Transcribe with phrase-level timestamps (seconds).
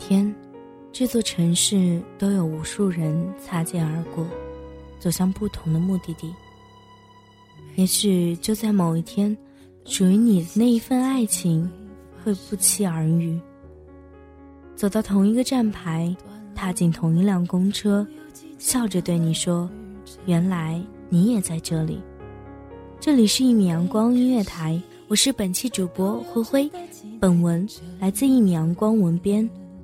[0.00, 0.34] 天，
[0.90, 4.26] 这座城市都有无数人擦肩而过，
[4.98, 6.34] 走向不同的目的地。
[7.76, 9.36] 也许就在某一天，
[9.84, 11.70] 属于你的那一份爱情
[12.24, 13.38] 会不期而遇。
[14.74, 16.16] 走到同一个站牌，
[16.54, 18.04] 踏进同一辆公车，
[18.58, 19.70] 笑着对你说
[20.26, 22.00] ：“原来你也在这里。”
[22.98, 26.70] 这里是一米阳光音乐台，我是本期主播灰灰。
[27.20, 27.66] 本文
[27.98, 29.48] 来自一米阳光文编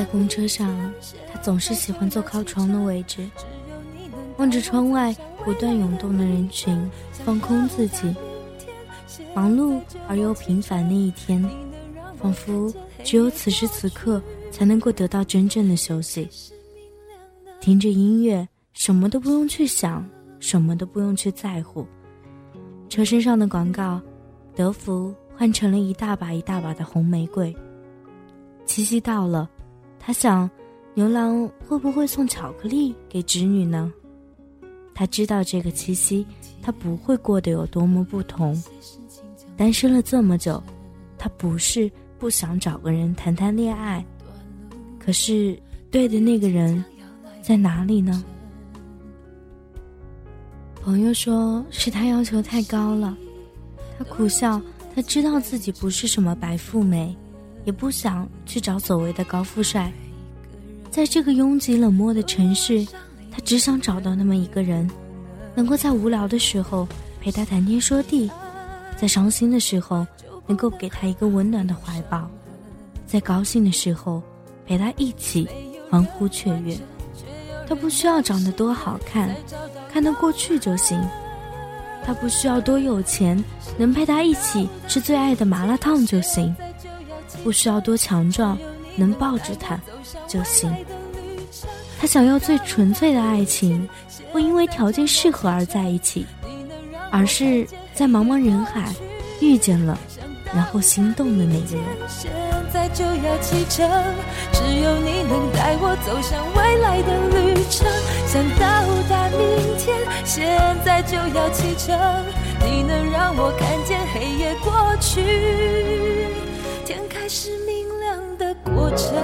[0.00, 0.90] 在公车上，
[1.30, 3.28] 他总是喜欢坐靠窗的位置，
[4.38, 8.16] 望着窗外不断涌动的人群，放空自己。
[9.34, 9.78] 忙碌
[10.08, 11.46] 而又平凡的一天，
[12.18, 12.72] 仿佛
[13.04, 16.26] 只有此时此刻才能够得到真正的休息。
[17.60, 20.02] 听着音乐，什么都不用去想，
[20.38, 21.86] 什么都不用去在乎。
[22.88, 24.00] 车身上的广告，
[24.56, 27.54] 德芙换成了一大把一大把的红玫瑰。
[28.64, 29.46] 七夕到了。
[30.00, 30.50] 他想，
[30.94, 33.92] 牛郎会不会送巧克力给侄女呢？
[34.94, 36.26] 他知道这个七夕，
[36.60, 38.60] 他不会过得有多么不同。
[39.56, 40.60] 单身了这么久，
[41.16, 44.04] 他不是不想找个人谈谈恋爱，
[44.98, 45.56] 可是
[45.90, 46.82] 对的那个人
[47.42, 48.24] 在哪里呢？
[50.82, 53.16] 朋友说是他要求太高了，
[53.98, 54.60] 他苦笑，
[54.94, 57.14] 他知道自己不是什么白富美。
[57.64, 59.92] 也不想去找所谓的高富帅，
[60.90, 62.86] 在这个拥挤冷漠的城市，
[63.30, 64.88] 他只想找到那么一个人，
[65.54, 66.88] 能够在无聊的时候
[67.20, 68.30] 陪他谈天说地，
[68.96, 70.06] 在伤心的时候
[70.46, 72.28] 能够给他一个温暖的怀抱，
[73.06, 74.22] 在高兴的时候
[74.66, 75.48] 陪他一起
[75.88, 76.76] 欢呼雀跃。
[77.68, 79.32] 他不需要长得多好看，
[79.92, 80.98] 看得过去就行；
[82.04, 83.42] 他不需要多有钱，
[83.78, 86.52] 能陪他一起吃最爱的麻辣烫就行。
[87.42, 88.58] 不需要多强壮，
[88.96, 89.78] 能抱着他
[90.26, 90.74] 就行。
[92.00, 93.88] 他想要最纯粹的爱情，
[94.32, 96.26] 不因为条件适合而在一起，
[97.10, 98.94] 而是在茫茫人海
[99.40, 99.98] 遇见了，
[100.54, 101.84] 然后心动的那个人。
[102.08, 102.30] 现
[102.72, 103.86] 在就要启程，
[104.52, 107.86] 只有你能带我走向未来的旅程。
[108.26, 108.66] 想到
[109.08, 109.38] 达明
[109.76, 111.98] 天，现在就要启程，
[112.64, 115.20] 你能让我看见黑夜过去。
[117.32, 118.90] 是明亮的过。
[118.90, 119.14] 程。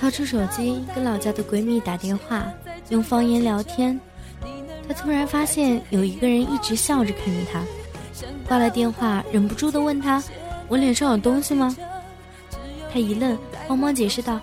[0.00, 2.46] 掏出手机，跟老家的闺蜜打电话，
[2.88, 4.00] 用方言聊天。
[4.88, 7.62] 他突然发现有一个人一直笑着看着他，
[8.48, 10.22] 挂了电话，忍不住的问他
[10.66, 11.76] ：“我脸上有东西吗？”
[12.90, 14.40] 他一愣，慌忙解释道：“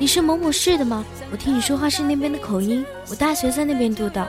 [0.00, 1.04] 你是某某市的吗？
[1.30, 4.26] 我听你说话是那边的口音，我大学在那边读的。”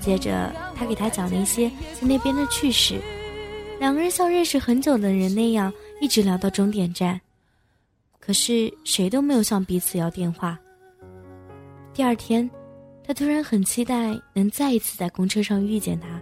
[0.00, 1.68] 接着他给他讲了一些
[2.00, 3.00] 在那边的趣事，
[3.78, 5.70] 两个人像认识很久的人那样
[6.00, 7.20] 一直聊到终点站。
[8.18, 10.58] 可是谁都没有向彼此要电话。
[11.92, 12.48] 第二天，
[13.12, 16.18] 他突然很期待能再一次在公车上遇见他，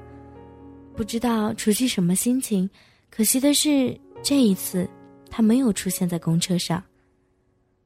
[0.97, 2.69] 不知道除去什么心情。
[3.11, 4.91] 可惜的是，这一次
[5.31, 6.83] 他没有出现在公车上。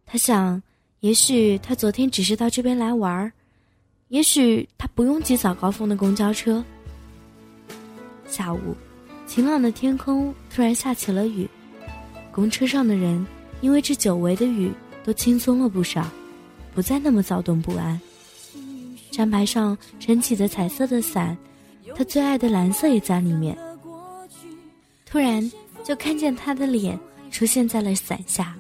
[0.07, 0.63] 他想，
[1.01, 3.31] 也许他昨天只是到这边来玩儿，
[4.09, 6.65] 也许他不用挤早高峰的公交车。
[8.27, 8.75] 下午，
[9.27, 11.47] 晴朗的天空突然下起了雨，
[12.33, 13.23] 公车上的人。
[13.61, 14.73] 因为这久违的雨，
[15.05, 16.11] 都轻松了不少，
[16.75, 18.01] 不再那么躁动不安。
[19.15, 21.39] 站牌上撑起的彩色的伞，
[21.95, 23.57] 他最爱的蓝色也在里面。
[25.07, 25.49] 突然
[25.85, 26.99] 就看见他的脸
[27.31, 28.57] 出现在了伞下，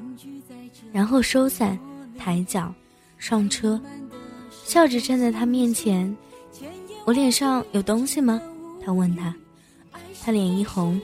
[0.92, 1.76] 然后收伞、
[2.16, 2.72] 抬脚、
[3.18, 3.80] 上车，
[4.64, 6.16] 笑着站在他面前。
[7.04, 8.40] 我脸上有东西吗？
[8.84, 9.34] 他问他。
[10.22, 11.00] 他脸一红，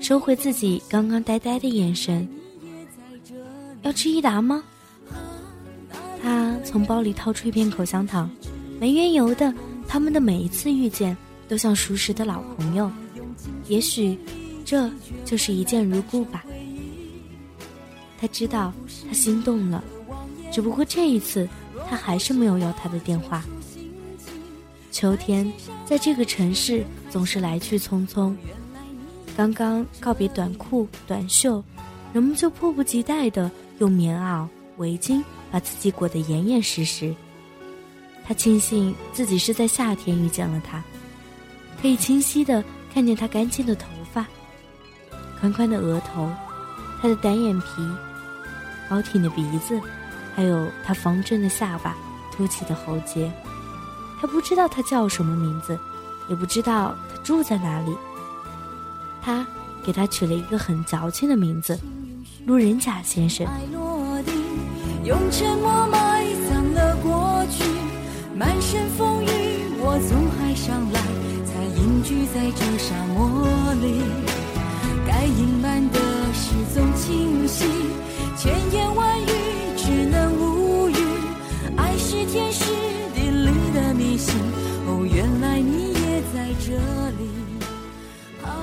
[0.00, 2.26] 收回自己刚刚呆呆的眼神。
[3.82, 4.64] 要吃益达吗？
[6.22, 8.30] 他从包里掏出一片口香糖，
[8.84, 9.50] 没缘由的，
[9.88, 11.16] 他们的每一次遇见
[11.48, 12.92] 都像熟识的老朋友。
[13.66, 14.18] 也许，
[14.62, 14.90] 这
[15.24, 16.44] 就是一见如故吧。
[18.20, 18.74] 他知道
[19.08, 19.82] 他心动了，
[20.52, 21.48] 只不过这一次
[21.88, 23.42] 他还是没有要他的电话。
[24.92, 25.50] 秋天
[25.86, 28.36] 在这个城市总是来去匆匆，
[29.34, 31.64] 刚刚告别短裤短袖，
[32.12, 33.50] 人们就迫不及待的。
[33.78, 34.46] 用棉袄、
[34.76, 37.14] 围巾把自己裹得严严实实。
[38.26, 40.82] 他庆幸自己是在夏天遇见了他，
[41.80, 44.26] 可以清晰的看见他干净的头发、
[45.38, 46.30] 宽宽的额头、
[47.02, 47.66] 他的单眼皮、
[48.88, 49.78] 高挺的鼻子，
[50.34, 51.94] 还有他方正的下巴、
[52.32, 53.30] 凸起的喉结。
[54.20, 55.78] 他不知道他叫什么名字，
[56.30, 57.94] 也不知道他住在哪里。
[59.20, 59.46] 他
[59.84, 61.78] 给他取了一个很矫情的名字。
[62.46, 63.46] 路人甲先生。
[65.04, 65.86] 用沉默
[68.36, 69.28] 满身风雨，
[69.78, 71.00] 我从海上来，
[71.46, 74.02] 才隐居在这沙漠里。
[75.06, 76.00] 该隐瞒的
[76.32, 77.64] 事总清晰，
[78.36, 79.26] 千言万语
[79.76, 80.96] 只能无语。
[81.76, 82.64] 爱是天时
[83.14, 84.34] 地利的迷信，
[84.88, 86.74] 哦，原来你也在这
[87.18, 87.30] 里。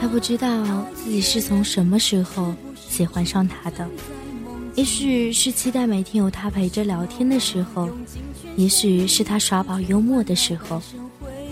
[0.02, 2.54] 他不知道自己是从什么时候。
[2.76, 3.88] 喜欢上他的，
[4.76, 7.90] 也许是期待每天有他陪着聊天的时候，
[8.58, 10.82] 也许是他耍宝幽默的时候，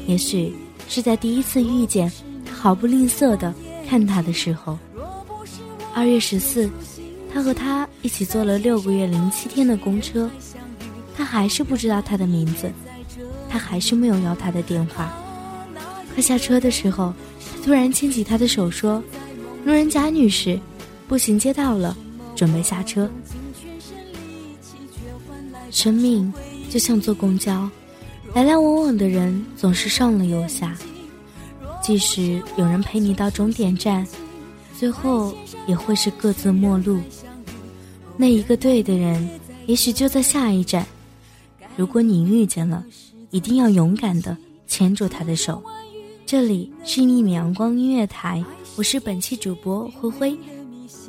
[0.06, 0.54] 也许
[0.88, 2.12] 是在第一次遇见
[2.46, 3.54] 他毫不吝啬的
[3.88, 4.78] 看他的时候。
[5.94, 6.70] 二月十四，
[7.34, 10.30] 他和他一起坐了六个月零七天的公车，
[11.16, 12.72] 他还是不知道他的名字，
[13.50, 15.14] 他还是没有要他的电话。
[16.14, 19.04] 快下车的时候，他突然牵起他的手说
[19.66, 20.60] ：“路人甲女士。”
[21.10, 21.98] 步行街到了，
[22.36, 23.10] 准备下车。
[25.72, 26.32] 生命
[26.70, 27.70] 就像坐公交，
[28.34, 30.78] 来来往往的人总是上了又下。
[31.82, 34.06] 即使有人陪你到终点站，
[34.78, 35.34] 最后
[35.66, 37.00] 也会是各自陌路。
[38.16, 39.30] 那一个对的人，
[39.66, 40.86] 也许就在下一站。
[41.76, 42.84] 如果你遇见了，
[43.32, 44.36] 一定要勇敢的
[44.68, 45.64] 牵住他的手。
[46.26, 48.44] 这里是一米阳光音乐台，
[48.76, 50.38] 我是本期主播灰灰。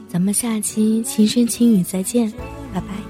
[0.08, 2.32] 咱们下期轻声轻语再见，
[2.72, 3.09] 拜拜。